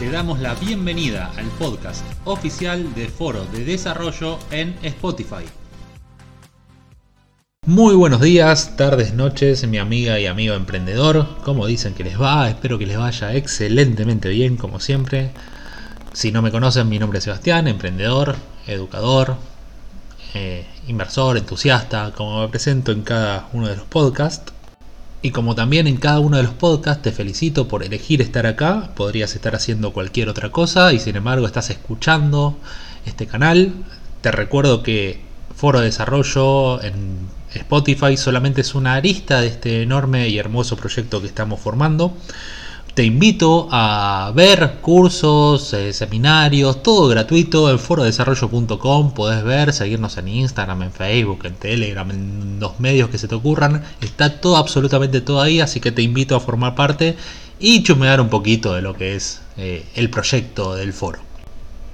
[0.00, 5.44] te damos la bienvenida al podcast oficial de Foro de Desarrollo en Spotify.
[7.66, 11.26] Muy buenos días, tardes, noches, mi amiga y amigo emprendedor.
[11.44, 12.48] ¿Cómo dicen que les va?
[12.48, 15.32] Espero que les vaya excelentemente bien, como siempre.
[16.14, 18.36] Si no me conocen, mi nombre es Sebastián, emprendedor,
[18.66, 19.36] educador,
[20.32, 24.50] eh, inversor, entusiasta, como me presento en cada uno de los podcasts.
[25.22, 28.90] Y como también en cada uno de los podcasts te felicito por elegir estar acá,
[28.96, 32.56] podrías estar haciendo cualquier otra cosa y sin embargo estás escuchando
[33.04, 33.72] este canal.
[34.22, 35.20] Te recuerdo que
[35.54, 41.20] Foro de Desarrollo en Spotify solamente es una arista de este enorme y hermoso proyecto
[41.20, 42.16] que estamos formando.
[42.94, 49.14] Te invito a ver cursos, eh, seminarios, todo gratuito en forodesarrollo.com.
[49.14, 53.36] Podés ver, seguirnos en Instagram, en Facebook, en Telegram, en los medios que se te
[53.36, 53.84] ocurran.
[54.00, 57.16] Está todo, absolutamente todo ahí, así que te invito a formar parte
[57.60, 61.20] y chumear un poquito de lo que es eh, el proyecto del foro.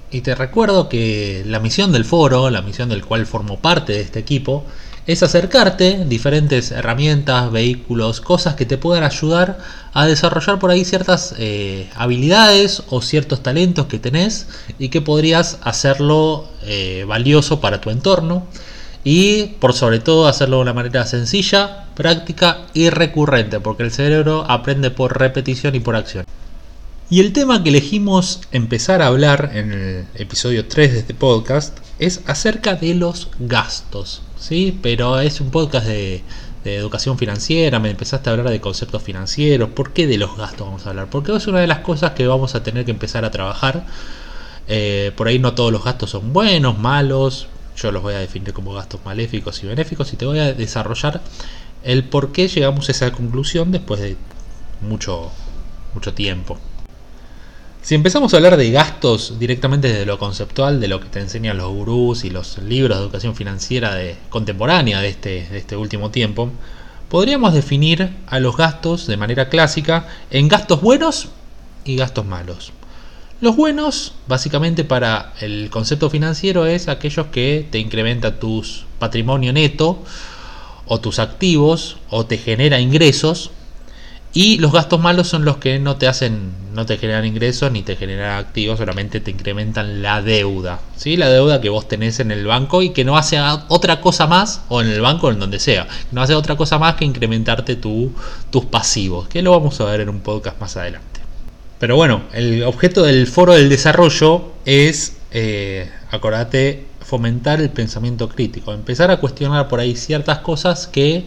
[0.09, 4.01] Y te recuerdo que la misión del foro, la misión del cual formo parte de
[4.01, 4.65] este equipo,
[5.07, 9.57] es acercarte diferentes herramientas, vehículos, cosas que te puedan ayudar
[9.93, 15.59] a desarrollar por ahí ciertas eh, habilidades o ciertos talentos que tenés y que podrías
[15.63, 18.45] hacerlo eh, valioso para tu entorno
[19.05, 24.45] y por sobre todo hacerlo de una manera sencilla, práctica y recurrente, porque el cerebro
[24.49, 26.25] aprende por repetición y por acción.
[27.09, 31.77] Y el tema que elegimos empezar a hablar en el episodio 3 de este podcast
[31.99, 34.23] es acerca de los gastos.
[34.39, 34.77] ¿Sí?
[34.81, 36.23] Pero es un podcast de,
[36.65, 39.69] educación financiera, me empezaste a hablar de conceptos financieros.
[39.69, 41.09] ¿Por qué de los gastos vamos a hablar?
[41.09, 43.85] Porque es una de las cosas que vamos a tener que empezar a trabajar.
[44.67, 47.47] Eh, por ahí no todos los gastos son buenos, malos.
[47.77, 51.21] Yo los voy a definir como gastos maléficos y benéficos y te voy a desarrollar
[51.83, 54.17] el por qué llegamos a esa conclusión después de
[54.81, 55.31] mucho,
[55.93, 56.57] mucho tiempo.
[57.87, 61.55] Si empezamos a hablar de gastos directamente desde lo conceptual, de lo que te enseñan
[61.55, 66.11] los gurús y los libros de educación financiera de, contemporánea de este, de este último
[66.11, 66.51] tiempo,
[67.07, 71.29] podríamos definir a los gastos de manera clásica en gastos buenos
[71.85, 72.73] y gastos malos.
[73.39, 78.65] Los buenos, básicamente para el concepto financiero, es aquellos que te incrementa tu
[78.99, 80.03] patrimonio neto
[80.87, 83.51] o tus activos o te genera ingresos
[84.37, 87.81] y los gastos malos son los que no te hacen, no te generan ingresos ni
[87.81, 90.79] te generan activos, solamente te incrementan la deuda.
[90.95, 91.17] ¿sí?
[91.17, 94.61] La deuda que vos tenés en el banco y que no hace otra cosa más,
[94.69, 97.77] o en el banco o en donde sea, no hace otra cosa más que incrementarte
[97.77, 98.11] tu,
[98.51, 101.19] tus pasivos, que lo vamos a ver en un podcast más adelante.
[101.79, 108.71] Pero bueno, el objeto del foro del desarrollo es, eh, acordate, fomentar el pensamiento crítico,
[108.71, 111.25] empezar a cuestionar por ahí ciertas cosas que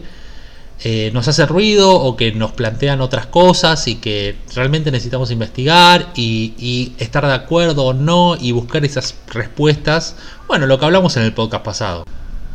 [0.83, 6.11] eh, nos hace ruido o que nos plantean otras cosas y que realmente necesitamos investigar
[6.15, 10.15] y, estar de acuerdo o no y buscar esas respuestas.
[10.47, 12.05] Bueno, lo que hablamos en el podcast pasado.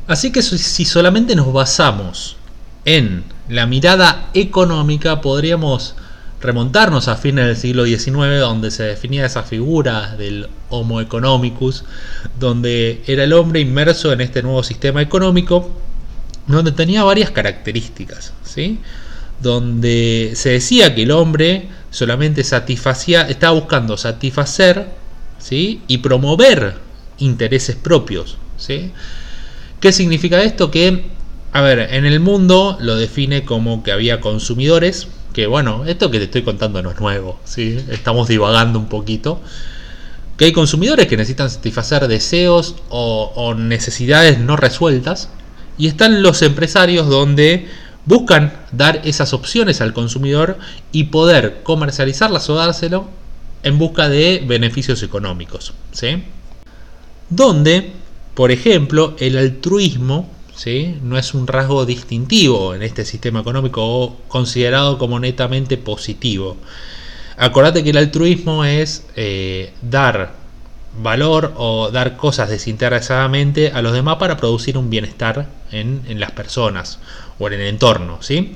[0.08, 2.36] Así que si solamente nos basamos
[2.84, 5.94] en la mirada económica, podríamos
[6.40, 11.84] remontarnos a fines del siglo XIX, donde se definía esa figura del Homo economicus,
[12.40, 15.70] donde era el hombre inmerso en este nuevo sistema económico
[16.46, 18.80] donde tenía varias características, ¿sí?
[19.40, 24.88] donde se decía que el hombre solamente satisfacía, estaba buscando satisfacer
[25.38, 25.82] ¿sí?
[25.88, 26.74] y promover
[27.18, 28.38] intereses propios.
[28.56, 28.92] ¿sí?
[29.80, 30.70] ¿Qué significa esto?
[30.70, 31.06] Que,
[31.52, 36.18] a ver, en el mundo lo define como que había consumidores, que bueno, esto que
[36.18, 37.78] te estoy contando no es nuevo, ¿sí?
[37.90, 39.40] estamos divagando un poquito.
[40.38, 45.30] Que hay consumidores que necesitan satisfacer deseos o necesidades no resueltas,
[45.78, 47.68] y están los empresarios donde
[48.04, 50.58] buscan dar esas opciones al consumidor
[50.92, 53.08] y poder comercializarlas o dárselo
[53.62, 55.74] en busca de beneficios económicos.
[55.92, 56.22] ¿sí?
[57.28, 57.92] Donde,
[58.34, 60.96] por ejemplo, el altruismo ¿sí?
[61.02, 66.56] no es un rasgo distintivo en este sistema económico o considerado como netamente positivo.
[67.36, 70.45] Acordate que el altruismo es eh, dar
[70.98, 76.98] valor o dar cosas desinteresadamente a los demás para producir un bienestar en, las personas
[77.38, 78.54] o en el entorno, ¿sí?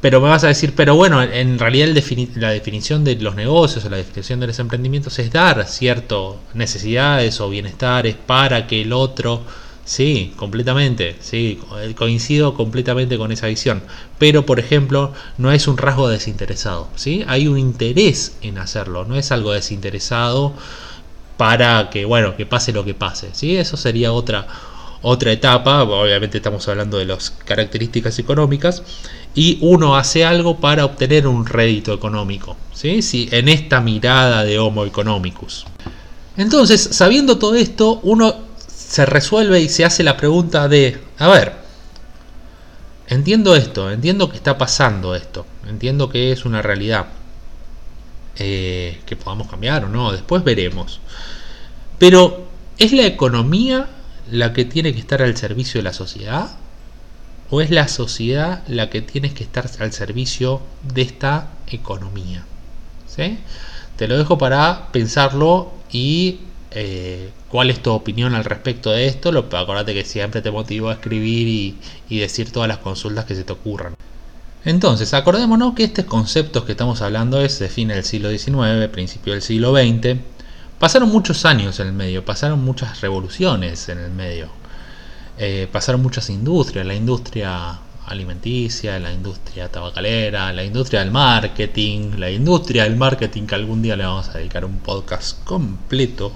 [0.00, 1.88] Pero me vas a decir, pero bueno, en realidad
[2.36, 7.40] la definición de los negocios o la definición de los emprendimientos es dar ciertas necesidades
[7.40, 9.42] o bienestares para que el otro,
[9.84, 11.58] sí, completamente, sí,
[11.96, 13.82] coincido completamente con esa visión.
[14.18, 17.24] Pero, por ejemplo, no es un rasgo desinteresado, ¿sí?
[17.26, 20.54] Hay un interés en hacerlo, no es algo desinteresado
[21.36, 23.30] para que, bueno, que pase lo que pase.
[23.32, 23.56] ¿sí?
[23.56, 24.46] Eso sería otra,
[25.02, 28.82] otra etapa, obviamente estamos hablando de las características económicas,
[29.34, 33.02] y uno hace algo para obtener un rédito económico, ¿sí?
[33.02, 35.66] Si, en esta mirada de Homo economicus.
[36.38, 38.34] Entonces, sabiendo todo esto, uno
[38.66, 41.52] se resuelve y se hace la pregunta de, a ver,
[43.08, 47.06] entiendo esto, entiendo que está pasando esto, entiendo que es una realidad,
[48.38, 51.00] eh, que podamos cambiar o no, después veremos.
[51.98, 52.46] Pero,
[52.78, 53.88] ¿es la economía
[54.30, 56.56] la que tiene que estar al servicio de la sociedad?
[57.48, 62.44] ¿O es la sociedad la que tiene que estar al servicio de esta economía?
[63.06, 63.38] ¿Sí?
[63.96, 66.40] Te lo dejo para pensarlo y
[66.72, 69.32] eh, cuál es tu opinión al respecto de esto.
[69.32, 71.76] Lo, acordate que siempre te motivo a escribir y,
[72.08, 73.94] y decir todas las consultas que se te ocurran.
[74.66, 79.32] Entonces, acordémonos que estos conceptos que estamos hablando es de fin del siglo XIX, principio
[79.32, 80.18] del siglo XX.
[80.80, 84.48] Pasaron muchos años en el medio, pasaron muchas revoluciones en el medio.
[85.38, 87.78] Eh, pasaron muchas industrias, la industria
[88.08, 93.94] alimenticia, la industria tabacalera, la industria del marketing, la industria del marketing que algún día
[93.94, 96.32] le vamos a dedicar un podcast completo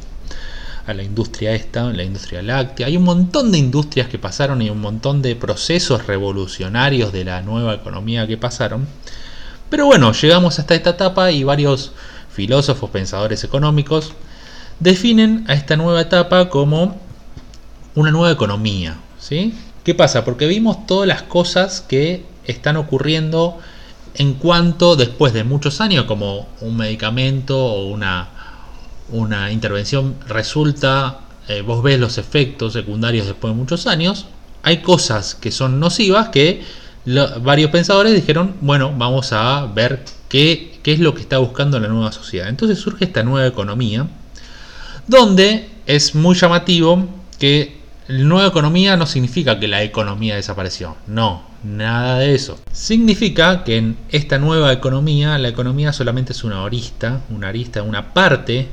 [0.91, 2.87] a la industria esta, la industria láctea.
[2.87, 7.43] Hay un montón de industrias que pasaron y un montón de procesos revolucionarios de la
[7.43, 8.87] nueva economía que pasaron.
[9.69, 11.93] Pero bueno, llegamos hasta esta etapa y varios
[12.31, 14.13] filósofos, pensadores económicos
[14.81, 16.97] definen a esta nueva etapa como
[17.95, 18.97] una nueva economía.
[19.19, 19.55] ¿sí?
[19.85, 20.25] ¿Qué pasa?
[20.25, 23.59] Porque vimos todas las cosas que están ocurriendo
[24.15, 28.29] en cuanto después de muchos años, como un medicamento o una,
[29.13, 34.27] una intervención resulta, eh, vos ves los efectos secundarios después de muchos años,
[34.63, 36.63] hay cosas que son nocivas que
[37.41, 41.89] varios pensadores dijeron, bueno, vamos a ver qué, qué es lo que está buscando la
[41.89, 42.49] nueva sociedad.
[42.49, 44.07] Entonces surge esta nueva economía,
[45.07, 47.09] donde es muy llamativo
[47.39, 52.59] que la nueva economía no significa que la economía desapareció, no, nada de eso.
[52.73, 58.13] Significa que en esta nueva economía la economía solamente es una arista, una arista, una
[58.13, 58.69] parte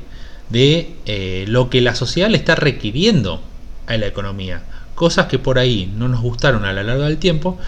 [0.50, 3.42] de eh, lo que la sociedad le está requiriendo
[3.86, 4.62] a la economía.
[4.94, 7.58] Cosas que por ahí no nos gustaron a lo largo del tiempo.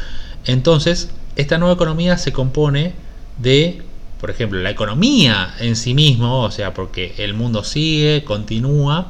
[0.44, 2.94] Entonces, esta nueva economía se compone
[3.38, 3.82] de,
[4.20, 9.08] por ejemplo, la economía en sí mismo, o sea, porque el mundo sigue, continúa,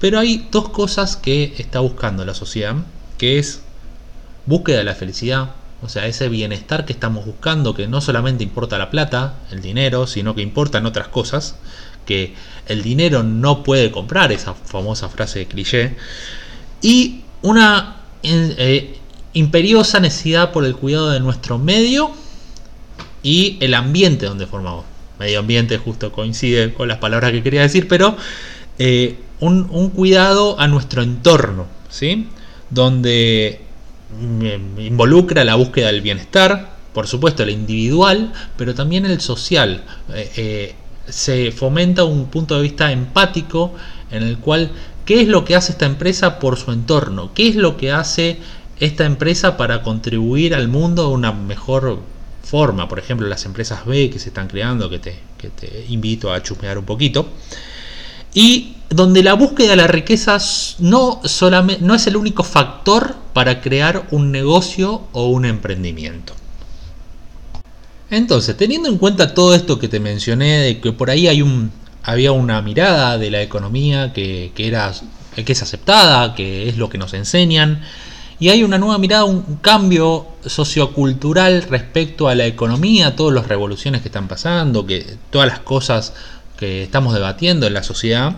[0.00, 2.74] pero hay dos cosas que está buscando la sociedad,
[3.16, 3.62] que es
[4.46, 5.50] búsqueda de la felicidad,
[5.82, 10.06] o sea, ese bienestar que estamos buscando, que no solamente importa la plata, el dinero,
[10.06, 11.56] sino que importan otras cosas,
[12.04, 12.34] que
[12.66, 15.96] el dinero no puede comprar, esa famosa frase de cliché,
[16.80, 18.98] y una eh,
[19.34, 22.12] imperiosa necesidad por el cuidado de nuestro medio
[23.22, 24.84] y el ambiente donde formamos.
[25.18, 28.16] Medio ambiente justo coincide con las palabras que quería decir, pero
[28.78, 32.28] eh, un, cuidado a nuestro entorno, ¿sí?
[32.70, 33.60] donde
[34.20, 39.84] mm, involucra la búsqueda del bienestar, por supuesto el individual, pero también el social.
[40.12, 40.74] Eh, eh,
[41.08, 43.72] se fomenta un punto de vista empático
[44.10, 44.70] en el cual
[45.04, 48.38] qué es lo que hace esta empresa por su entorno, qué es lo que hace
[48.80, 52.00] esta empresa para contribuir al mundo de una mejor
[52.42, 52.88] forma.
[52.88, 56.42] Por ejemplo, las empresas B que se están creando, que te, que te invito a
[56.42, 57.28] chusmear un poquito.
[58.32, 60.38] Y donde la búsqueda de la riqueza
[60.80, 66.34] no, solamente, no es el único factor para crear un negocio o un emprendimiento.
[68.16, 72.62] Entonces, teniendo en cuenta todo esto que te mencioné, de que por ahí había una
[72.62, 74.92] mirada de la economía que, era,
[75.34, 77.82] que es aceptada, que es lo que nos enseñan,
[78.38, 84.02] y hay una nueva mirada, un cambio sociocultural respecto a la economía, todas las revoluciones
[84.02, 86.12] que están pasando, que todas las cosas
[86.56, 88.36] que estamos debatiendo en la sociedad,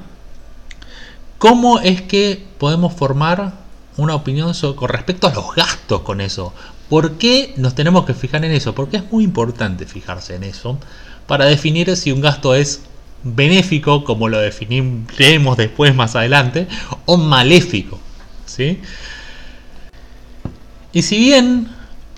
[1.39, 3.53] ¿cómo es que podemos formar
[3.99, 6.55] una opinión con respecto a los gastos con eso?
[6.89, 8.75] ¿Por qué nos tenemos que fijar en eso?
[8.75, 10.79] Porque es muy importante fijarse en eso
[11.27, 12.83] para definir si un gasto es
[13.23, 16.69] benéfico, como lo definiremos después más adelante,
[17.07, 17.99] o maléfico.
[18.45, 18.81] ¿sí?
[20.93, 21.69] Y si bien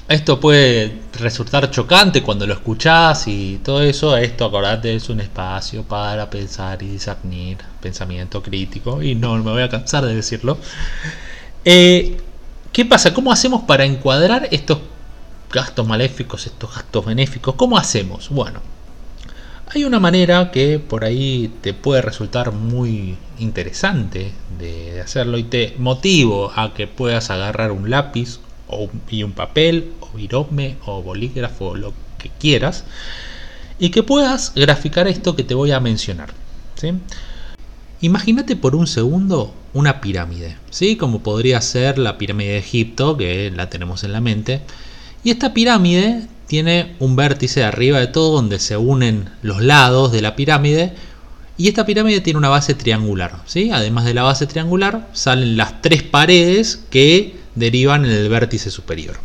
[0.08, 5.82] esto puede resultar chocante cuando lo escuchás y todo eso, esto acordate es un espacio
[5.82, 10.58] para pensar y discernir, pensamiento crítico, y no me voy a cansar de decirlo.
[11.64, 12.18] Eh,
[12.78, 13.12] ¿Qué pasa?
[13.12, 14.78] ¿Cómo hacemos para encuadrar estos
[15.52, 17.56] gastos maléficos, estos gastos benéficos?
[17.56, 18.28] ¿Cómo hacemos?
[18.28, 18.61] Bueno,
[19.75, 24.30] hay una manera que por ahí te puede resultar muy interesante
[24.61, 29.94] de hacerlo y te motivo a que puedas agarrar un lápiz o, y un papel
[29.99, 32.85] o virome o bolígrafo o lo que quieras
[33.80, 36.30] y que puedas graficar esto que te voy a mencionar.
[36.76, 36.92] ¿sí?
[38.00, 40.96] Imagínate por un segundo una pirámide, ¿sí?
[40.96, 44.60] Como podría ser la pirámide de Egipto, que la tenemos en la mente.
[45.24, 50.22] Y esta pirámide tiene un vértice arriba de todo donde se unen los lados de
[50.22, 50.92] la pirámide.
[51.56, 53.72] Y esta pirámide tiene una base triangular, ¿sí?
[53.72, 59.16] Además de la base triangular, salen las tres paredes que derivan en el vértice superior.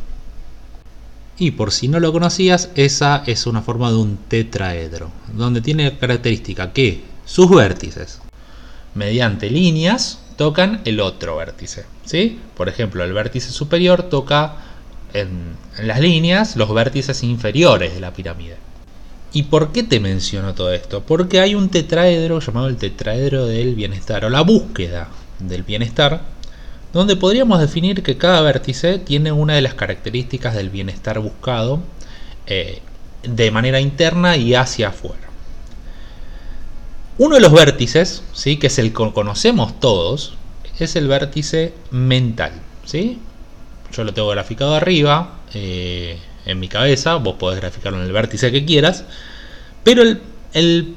[1.37, 5.95] Y por si no lo conocías, esa es una forma de un tetraedro, donde tiene
[5.99, 8.22] característica que sus vértices
[8.95, 11.85] mediante líneas tocan el otro vértice.
[12.05, 12.39] ¿sí?
[12.55, 14.55] Por ejemplo, el vértice superior toca
[15.13, 18.57] en, las líneas los vértices inferiores de la pirámide.
[19.31, 21.01] ¿Y por qué te menciono todo esto?
[21.01, 25.07] Porque hay un tetraedro llamado el tetraedro del bienestar o la búsqueda
[25.39, 26.21] del bienestar,
[26.93, 31.79] donde podríamos definir que cada vértice tiene una de las características del bienestar buscado
[32.45, 32.81] eh,
[33.23, 35.22] de manera interna y hacia afuera.
[37.17, 38.57] Uno de los vértices, ¿sí?
[38.57, 40.33] que es el que conocemos todos,
[40.79, 42.53] es el vértice mental.
[42.85, 43.19] ¿sí?
[43.91, 48.51] Yo lo tengo graficado arriba eh, en mi cabeza, vos podés graficarlo en el vértice
[48.51, 49.05] que quieras,
[49.83, 50.03] pero
[50.53, 50.95] el,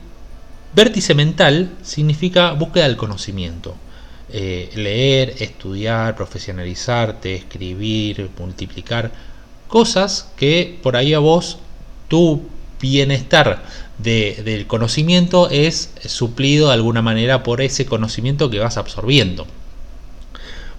[0.75, 3.75] vértice mental significa búsqueda del conocimiento.
[4.33, 9.13] Eh, leer, estudiar, profesionalizarte, escribir, multiplicar,
[9.69, 11.59] cosas que por ahí a vos
[12.09, 12.43] tu
[12.81, 13.63] bienestar
[13.99, 19.47] del conocimiento es suplido de alguna manera por ese conocimiento que vas absorbiendo.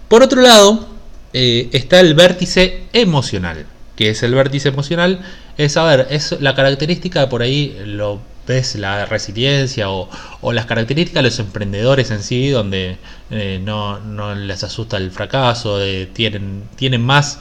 [0.08, 0.88] Por otro lado,
[1.32, 5.20] eh, está el vértice emocional, que es el vértice emocional,
[5.58, 10.08] es, a ver, es la característica de por ahí lo ves la resiliencia o,
[10.52, 12.96] las características de los emprendedores en sí, donde
[13.30, 14.00] eh, no,
[14.34, 17.40] les asusta el fracaso, eh, tienen, tienen más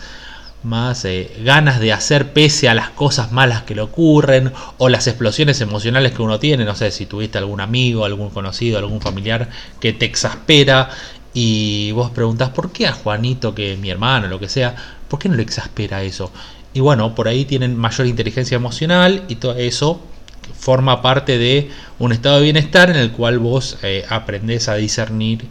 [0.63, 5.07] más eh, ganas de hacer pese a las cosas malas que le ocurren o las
[5.07, 6.65] explosiones emocionales que uno tiene.
[6.65, 9.49] No sé si tuviste algún amigo, algún conocido, algún familiar
[9.79, 10.89] que te exaspera
[11.33, 14.75] y vos preguntás por qué a Juanito, que es mi hermano, lo que sea,
[15.07, 16.31] ¿por qué no le exaspera eso?
[16.73, 20.01] Y bueno, por ahí tienen mayor inteligencia emocional y todo eso
[20.59, 25.45] forma parte de un estado de bienestar en el cual vos eh, aprendés a discernir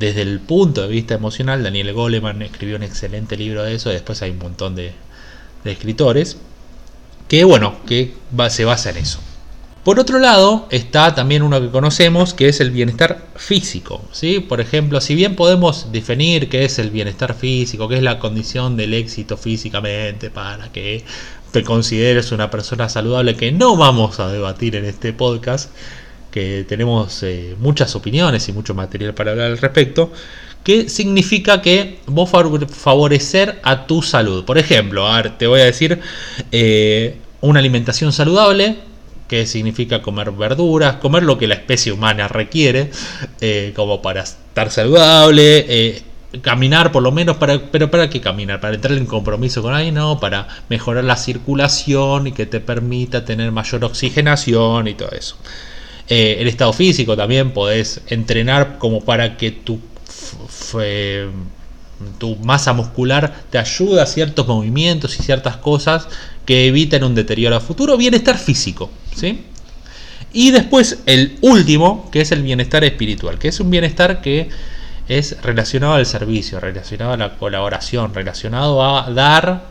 [0.00, 1.62] desde el punto de vista emocional.
[1.62, 4.92] Daniel Goleman escribió un excelente libro de eso, después hay un montón de,
[5.64, 6.38] escritores
[7.28, 8.14] que, bueno, que
[8.48, 9.20] se basa en eso.
[9.84, 14.02] Por otro lado, está también uno que conocemos, que es el bienestar físico.
[14.10, 14.40] ¿sí?
[14.40, 18.76] Por ejemplo, si bien podemos definir qué es el bienestar físico, qué es la condición
[18.76, 21.04] del éxito físicamente para que
[21.52, 25.70] te consideres una persona saludable, que no vamos a debatir en este podcast,
[26.30, 30.12] que tenemos eh, muchas opiniones y mucho material para hablar al respecto,
[30.64, 34.44] que significa que vos favorecer a tu salud.
[34.44, 35.06] Por ejemplo,
[35.38, 36.00] te voy a decir
[36.52, 38.76] eh, una alimentación saludable,
[39.26, 42.90] que significa comer verduras, comer lo que la especie humana requiere,
[43.40, 46.02] eh, como para estar saludable,
[46.42, 49.96] caminar por lo menos para pero para qué caminar para entrar en compromiso con alguien
[49.96, 55.36] no para mejorar la circulación y que te permita tener mayor oxigenación y todo eso
[56.08, 59.80] eh, el estado físico también podés entrenar como para que tu
[62.18, 66.08] tu masa muscular te ayude a ciertos movimientos y ciertas cosas
[66.46, 69.44] que eviten un deterioro a futuro bienestar físico ¿sí?
[70.32, 74.48] y después el último que es el bienestar espiritual que es un bienestar que
[75.10, 79.64] es relacionado al servicio, relacionado a la colaboración, relacionado a dar,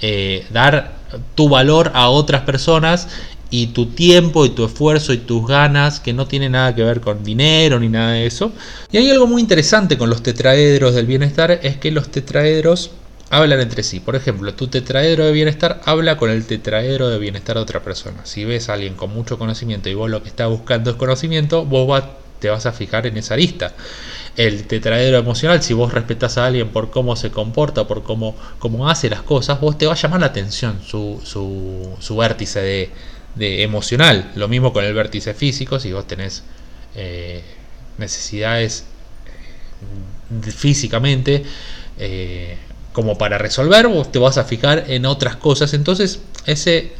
[0.00, 0.94] eh, dar
[1.36, 3.08] tu valor a otras personas
[3.50, 7.00] y tu tiempo y tu esfuerzo y tus ganas que no tiene nada que ver
[7.00, 8.52] con dinero ni nada de eso.
[8.90, 12.92] Y hay algo muy interesante con los tetraedros del bienestar es que los tetraedros
[13.30, 14.00] hablan entre sí.
[14.00, 18.24] Por ejemplo, tu tetraedro de bienestar habla con el tetraedro de bienestar de otra persona.
[18.24, 21.64] Si ves a alguien con mucho conocimiento y vos lo que estás buscando es conocimiento,
[21.64, 22.02] vos
[22.38, 23.74] te vas a fijar en esa lista
[24.36, 28.88] el tetraedro emocional, si vos respetás a alguien por cómo se comporta, por cómo, cómo
[28.88, 32.90] hace las cosas, vos te va a llamar la atención su, su, vértice de,
[33.38, 34.32] emocional.
[34.34, 36.42] Lo mismo con el vértice físico, si vos tenés
[36.94, 37.42] eh,
[37.98, 38.84] necesidades
[40.46, 41.44] eh, físicamente
[41.98, 42.56] eh,
[42.92, 45.74] como para resolver, vos te vas a fijar en otras cosas.
[45.74, 46.92] Entonces, ese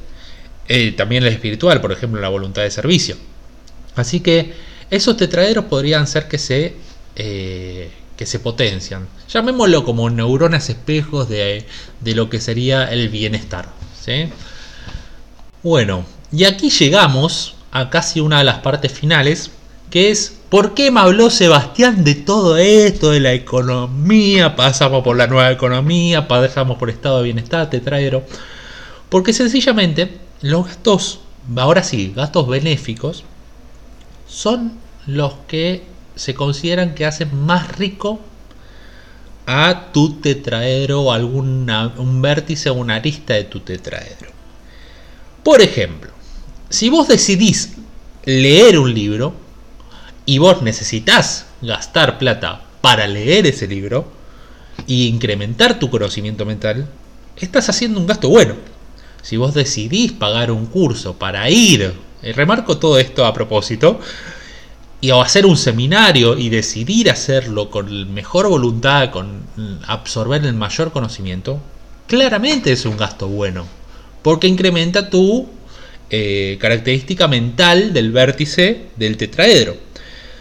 [0.97, 3.17] también el espiritual, por ejemplo, la voluntad de servicio.
[3.97, 4.55] Así que
[4.89, 6.77] esos tetraedros podrían ser que se
[8.21, 9.09] que se potencian.
[9.31, 11.65] Llamémoslo como neuronas espejos de,
[12.05, 13.71] lo que sería el bienestar.
[15.63, 19.51] Bueno, y aquí llegamos a casi una de las partes finales,
[19.91, 24.55] que es ¿por qué me habló Sebastián de todo esto, de la economía?
[24.57, 28.25] Pasamos por la nueva economía, pasamos por estado de bienestar, tetraedro.
[29.09, 31.21] Porque sencillamente los gastos,
[31.57, 33.25] ahora sí, gastos benéficos,
[34.29, 34.75] son
[35.07, 35.85] los que
[36.15, 38.21] se consideran que hacen más rico
[39.47, 41.67] a tu tetraedro o algún
[42.23, 44.31] vértice o una arista de tu tetraedro.
[45.43, 46.11] Por ejemplo,
[46.71, 47.73] si vos decidís
[48.25, 49.35] leer un libro
[50.25, 54.07] y vos necesitas gastar plata para leer ese libro
[54.87, 56.89] e incrementar tu conocimiento mental,
[57.37, 58.55] estás haciendo un gasto bueno.
[59.21, 64.00] Si vos decidís pagar un curso para ir, eh, remarco todo esto a propósito,
[65.03, 69.43] y o hacer un seminario y decidir hacerlo con mejor voluntad, con
[69.87, 71.59] absorber el mayor conocimiento,
[72.07, 73.67] claramente es un gasto bueno,
[74.23, 75.49] porque incrementa tu
[76.11, 79.76] eh, característica mental del vértice del tetraedro.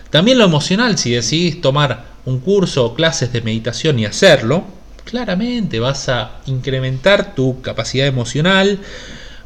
[0.10, 4.66] También lo emocional, si decidís tomar un curso o clases de meditación y hacerlo,
[5.06, 8.80] claramente vas a incrementar tu capacidad emocional,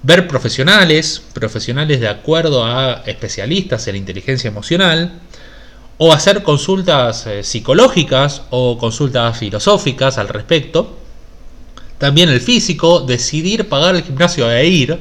[0.02, 5.20] ver profesionales, profesionales de acuerdo a especialistas en inteligencia emocional,
[5.98, 10.98] o hacer consultas eh, psicológicas o consultas filosóficas al respecto.
[11.98, 15.00] También el físico, decidir pagar el gimnasio e ir,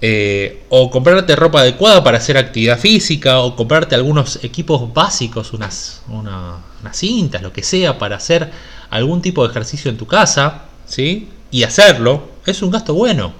[0.00, 6.02] eh, o comprarte ropa adecuada para hacer actividad física, o comprarte algunos equipos básicos, unas,
[6.08, 8.50] unas cintas, lo que sea, para hacer
[8.90, 11.28] algún tipo de ejercicio en tu casa, ¿sí?
[11.50, 13.32] Y hacerlo, es un gasto bueno.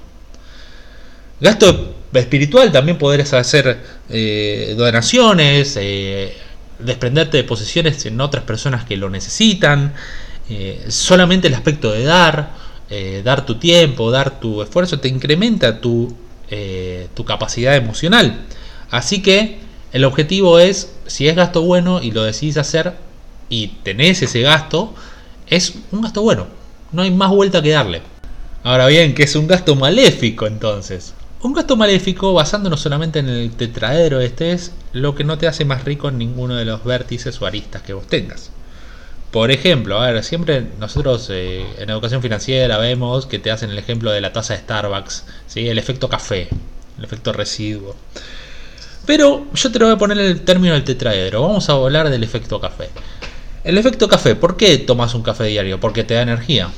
[1.41, 6.35] Gasto espiritual también podrás hacer eh, donaciones, eh,
[6.79, 9.93] desprenderte de posiciones en otras personas que lo necesitan.
[10.89, 12.51] Solamente el aspecto de dar,
[13.25, 16.15] dar tu tiempo, dar tu esfuerzo, te incrementa tu,
[17.15, 18.47] tu capacidad emocional.
[18.91, 19.59] Así que
[19.93, 22.95] el objetivo es, si es gasto bueno y lo decidís hacer
[23.49, 24.95] y tenés ese gasto,
[25.47, 26.47] es un gasto bueno.
[26.93, 28.03] No hay más vuelta que darle.
[28.63, 31.15] Ahora bien, que es un gasto maléfico entonces.
[31.43, 35.65] Un gasto maléfico, basándonos solamente en el tetraedro este, es lo que no te hace
[35.65, 38.51] más rico en ninguno de los vértices o aristas que vos tengas.
[39.35, 43.79] Por ejemplo, a ver, siempre nosotros eh, en educación financiera vemos que te hacen el
[43.79, 45.69] ejemplo de la taza de Starbucks, ¿sí?
[45.69, 46.47] el efecto café,
[46.97, 47.97] el efecto residuo.
[49.05, 51.43] Pero yo te lo voy a poner el término del tetraedro.
[51.43, 52.91] Vamos a hablar del efecto café.
[53.65, 55.81] El efecto café, ¿por qué tomas un café diario?
[55.81, 56.69] Porque te da energía.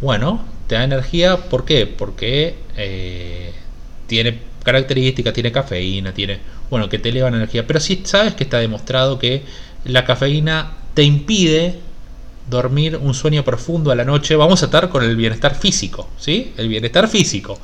[0.00, 1.86] Bueno, te da energía, ¿por qué?
[1.86, 3.52] Porque eh,
[4.06, 6.38] tiene características, tiene cafeína, tiene,
[6.70, 7.66] bueno, que te eleva la energía.
[7.66, 9.42] Pero si sabes que está demostrado que
[9.84, 11.86] la cafeína te impide
[12.48, 14.36] dormir un sueño profundo a la noche.
[14.36, 16.52] Vamos a estar con el bienestar físico, ¿sí?
[16.56, 17.58] El bienestar físico.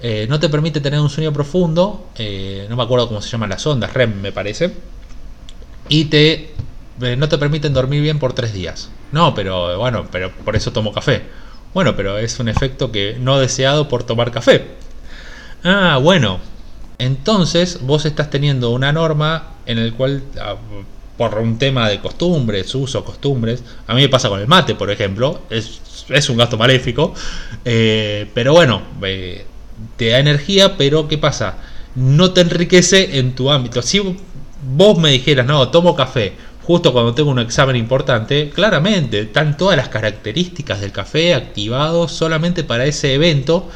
[0.00, 3.48] Eh, no te permite tener un sueño profundo, eh, no me acuerdo cómo se llaman
[3.48, 4.72] las ondas, REM me parece,
[5.88, 6.50] y te
[7.00, 8.90] eh, no te permiten dormir bien por tres días.
[9.12, 11.22] No, pero bueno, pero por eso tomo café.
[11.74, 14.66] Bueno, pero es un efecto que no deseado por tomar café.
[15.64, 16.40] Ah, bueno.
[16.98, 20.56] Entonces vos estás teniendo una norma en el cual, ah,
[21.16, 24.90] por un tema de costumbres, uso, costumbres, a mí me pasa con el mate, por
[24.90, 25.80] ejemplo, es,
[26.28, 27.14] un gasto maléfico,
[27.64, 29.44] eh, pero bueno, eh,
[29.96, 31.56] te da energía, pero ¿qué pasa?
[31.94, 33.80] No te enriquece en tu ámbito.
[33.82, 34.00] Si
[34.62, 39.76] vos me dijeras, no, tomo café, justo cuando tengo un examen importante, claramente están todas
[39.76, 43.68] las características del café activados solamente para ese evento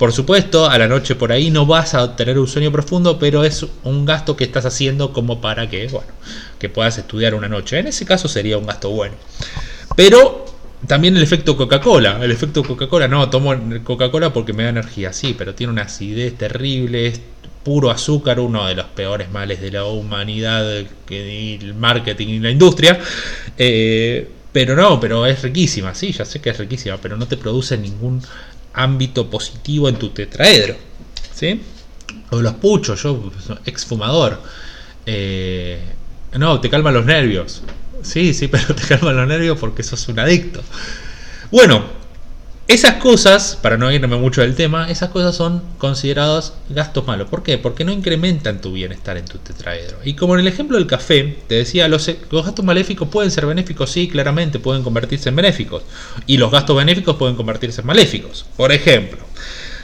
[0.00, 3.44] por supuesto, a la noche por ahí no vas a tener un sueño profundo, pero
[3.44, 6.08] es un gasto que estás haciendo como para que, bueno,
[6.60, 7.78] que puedas estudiar una noche.
[7.80, 9.16] En ese caso sería un gasto bueno.
[9.96, 10.44] Pero
[10.86, 12.20] también el efecto Coca-Cola.
[12.22, 16.38] El efecto Coca-Cola, no, tomo Coca-Cola porque me da energía, sí, pero tiene una acidez
[16.38, 17.20] terrible, es
[17.64, 23.00] puro azúcar, uno de los peores males de la humanidad, el marketing y la industria.
[23.58, 27.36] Eh, pero no, pero es riquísima, sí, ya sé que es riquísima, pero no te
[27.36, 28.20] produce ningún
[28.72, 30.76] ámbito positivo en tu tetraedro.
[31.34, 31.60] ¿sí?
[32.30, 33.30] O los puchos, yo,
[33.66, 34.40] exfumador.
[35.06, 35.78] Eh,
[36.38, 37.62] no, te calma los nervios.
[38.02, 40.60] Sí, sí, pero te calma los nervios porque sos un adicto.
[41.50, 42.00] Bueno,
[42.70, 47.28] esas cosas, para no irme mucho del tema, esas cosas son consideradas gastos malos.
[47.28, 47.58] ¿Por qué?
[47.58, 49.98] Porque no incrementan tu bienestar en tu tetraedro.
[50.04, 53.46] Y como en el ejemplo del café, te decía, los, los, gastos maléficos pueden ser
[53.46, 55.82] benéficos, sí, claramente, pueden convertirse en benéficos.
[56.28, 58.46] Y los gastos benéficos pueden convertirse en maléficos.
[58.56, 59.18] Por ejemplo,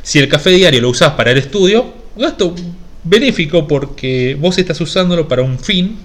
[0.04, 2.54] si el café diario lo usás para el estudio, gasto
[3.02, 5.98] benéfico porque vos estás usándolo para un fin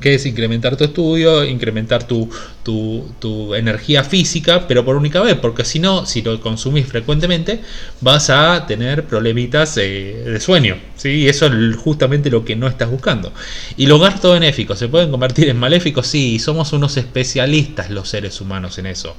[0.00, 2.28] que es incrementar tu estudio, incrementar tu,
[2.62, 7.60] tu, energía física, pero por única vez, porque si no, si lo consumís frecuentemente,
[8.02, 11.10] vas a tener problemitas de sueño, ¿sí?
[11.10, 13.32] y eso es justamente lo que no estás buscando.
[13.78, 18.40] Y los gastos benéficos se pueden convertir en maléficos, sí, somos unos especialistas los seres
[18.42, 19.16] humanos en eso.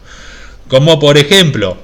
[0.67, 1.77] Como por ejemplo,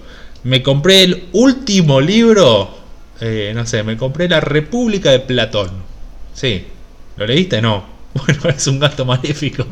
[0.43, 2.77] me compré el último libro,
[3.19, 5.71] eh, no sé, me compré La República de Platón.
[6.35, 6.65] Sí,
[7.17, 7.63] ¿lo leíste?
[7.63, 9.65] No Bueno, es un gasto maléfico.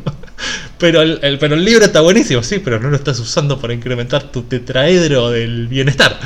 [0.78, 4.30] Pero el, pero el libro está buenísimo, sí, pero no lo estás usando para incrementar
[4.30, 6.18] tu tetraedro del bienestar.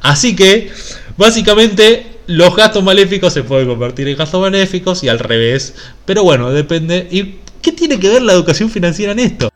[0.00, 0.70] Así que,
[1.16, 5.74] básicamente, los gastos maléficos se pueden convertir en gastos benéficos y al revés.
[6.06, 7.06] Pero bueno, depende.
[7.10, 9.50] ¿Y qué tiene que ver la educación financiera en esto?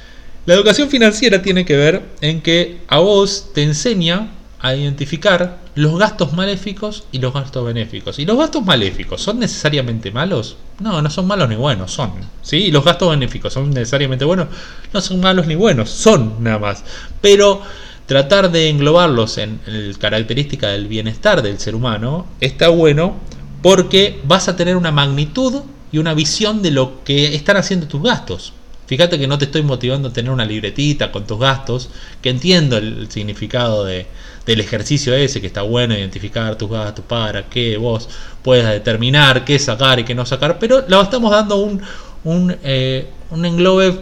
[0.45, 4.29] La educación financiera tiene que ver en que a vos te enseña
[4.63, 8.21] a identificar los gastos maléficos y los gastos benéficos.
[8.21, 10.57] ¿Y los gastos maléficos son necesariamente malos?
[10.79, 12.13] No, no son malos ni buenos, son.
[12.43, 12.57] ¿sí?
[12.59, 14.47] ¿Y los gastos benéficos son necesariamente buenos?
[14.95, 16.85] No son malos ni buenos, son nada más.
[17.21, 17.61] Pero
[18.07, 23.17] tratar de englobarlos en la característica del bienestar del ser humano está bueno
[23.63, 28.03] porque vas a tener una magnitud y una visión de lo que están haciendo tus
[28.03, 28.53] gastos.
[28.87, 31.89] Fíjate que no te estoy motivando a tener una libretita con tus gastos,
[32.21, 34.07] que entiendo el significado de,
[34.45, 38.09] del ejercicio ese, que está bueno identificar tus gastos para que vos
[38.43, 41.81] puedas determinar qué sacar y qué no sacar, pero le estamos dando un,
[42.25, 44.01] un, eh, un englobe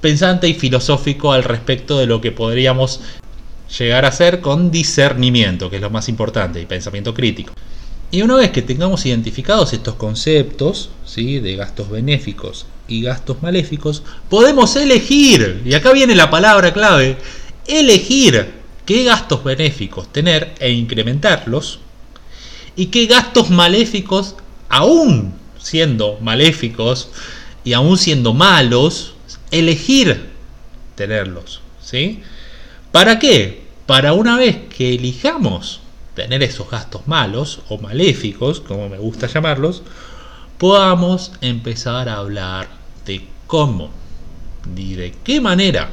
[0.00, 3.00] pensante y filosófico al respecto de lo que podríamos
[3.78, 7.54] llegar a hacer con discernimiento, que es lo más importante, y pensamiento crítico.
[8.10, 11.38] Y una vez que tengamos identificados estos conceptos ¿sí?
[11.38, 17.16] de gastos benéficos y gastos maléficos, podemos elegir, y acá viene la palabra clave,
[17.66, 18.52] elegir
[18.84, 21.78] qué gastos benéficos tener e incrementarlos
[22.76, 24.36] y qué gastos maléficos,
[24.68, 27.10] aún siendo maléficos
[27.64, 29.14] y aún siendo malos,
[29.50, 30.30] elegir
[30.94, 31.60] tenerlos.
[31.82, 32.22] ¿sí?
[32.90, 33.62] ¿Para qué?
[33.86, 35.80] Para una vez que elijamos
[36.14, 39.82] tener esos gastos malos o maléficos, como me gusta llamarlos,
[40.62, 42.68] podamos empezar a hablar
[43.04, 43.90] de cómo
[44.64, 45.90] de qué manera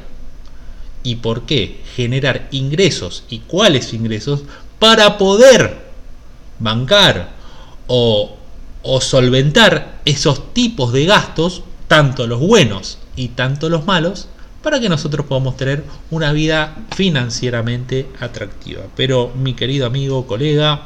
[1.02, 4.44] y por qué generar ingresos y cuáles ingresos
[4.78, 5.76] para poder
[6.60, 7.30] bancar
[7.88, 8.36] o,
[8.84, 14.28] o solventar esos tipos de gastos, tanto los buenos y tanto los malos,
[14.62, 18.82] para que nosotros podamos tener una vida financieramente atractiva.
[18.94, 20.82] Pero mi querido amigo, colega,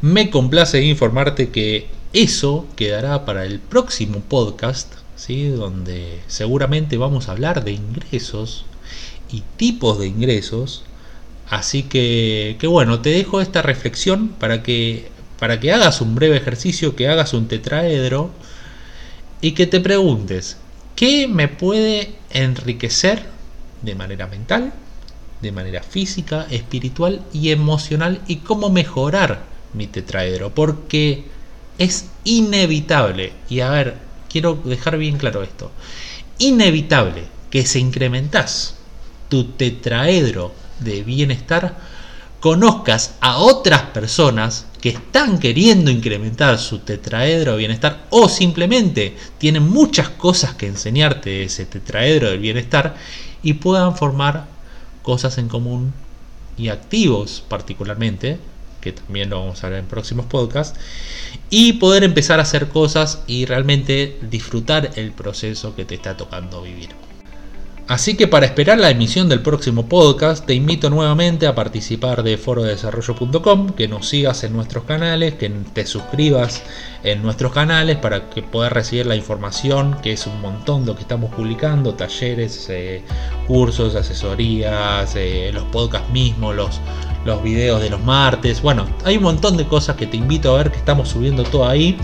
[0.00, 5.48] me complace informarte que eso quedará para el próximo podcast, ¿sí?
[5.48, 8.64] donde seguramente vamos a hablar de ingresos
[9.30, 10.84] y tipos de ingresos.
[11.50, 16.38] Así que, que bueno, te dejo esta reflexión para que, para que hagas un breve
[16.38, 18.30] ejercicio, que hagas un tetraedro
[19.42, 20.56] y que te preguntes,
[20.96, 23.24] ¿qué me puede enriquecer
[23.82, 24.72] de manera mental,
[25.42, 31.35] de manera física, espiritual y emocional y cómo mejorar mi tetraedro, porque
[31.78, 33.96] es inevitable, y a ver,
[34.28, 35.70] quiero dejar bien claro esto,
[36.38, 38.76] inevitable que se incrementas
[39.28, 41.76] tu tetraedro de bienestar,
[42.40, 49.68] conozcas a otras personas que están queriendo incrementar su tetraedro de bienestar o simplemente tienen
[49.68, 52.94] muchas cosas que enseñarte de ese tetraedro del bienestar
[53.42, 54.46] y puedan formar
[55.02, 55.92] cosas en común
[56.56, 58.38] y activos particularmente,
[58.86, 60.78] que también lo vamos a ver en próximos podcasts,
[61.50, 66.62] y poder empezar a hacer cosas y realmente disfrutar el proceso que te está tocando
[66.62, 66.90] vivir.
[67.88, 72.36] Así que para esperar la emisión del próximo podcast, te invito nuevamente a participar de
[72.36, 76.64] forodesarrollo.com, que nos sigas en nuestros canales, que te suscribas
[77.04, 81.02] en nuestros canales para que puedas recibir la información, que es un montón lo que
[81.02, 83.02] estamos publicando, talleres, eh,
[83.46, 86.80] cursos, asesorías, eh, los podcasts mismos, los,
[87.26, 88.62] los videos de los martes.
[88.62, 91.66] Bueno, hay un montón de cosas que te invito a ver que estamos subiendo todo
[91.66, 91.98] ahí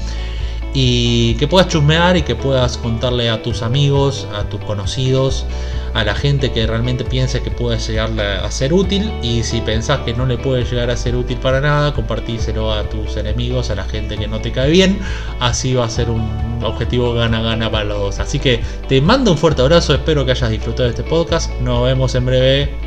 [0.75, 5.45] y que puedas chusmear y que puedas contarle a tus amigos, a tus conocidos,
[5.93, 10.01] a la gente que realmente piensa que puede llegar a ser útil y si pensás
[10.01, 13.75] que no le puede llegar a ser útil para nada, compartíselo a tus enemigos, a
[13.75, 14.99] la gente que no te cae bien,
[15.41, 16.27] así va a ser un
[16.65, 18.21] objetivo gana-gana para los dos.
[18.21, 21.85] Así que te mando un fuerte abrazo, espero que hayas disfrutado de este podcast, nos
[21.85, 22.83] vemos en breve.